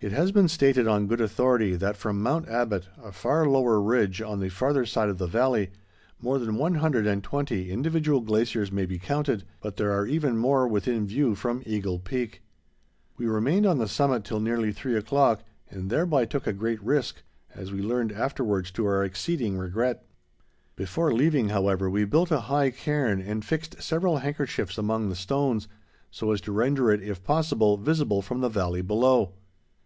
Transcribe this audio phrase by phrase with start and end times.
[0.00, 4.22] It has been stated on good authority that from Mount Abbott, a far lower ridge
[4.22, 5.70] on the farther side of the valley,
[6.20, 10.38] more than one hundred and twenty individual glaciers may be counted, but there are even
[10.38, 12.42] more within view from Eagle Peak.
[13.16, 17.24] We remained on the summit till nearly three o'clock, and thereby took a great risk,
[17.52, 20.06] as we learned afterwards to our exceeding regret.
[20.76, 25.66] Before leaving, however, we built a high cairn and fixed several handkerchiefs among the stones
[26.08, 29.32] so as to render it, if possible, visible from the valley below.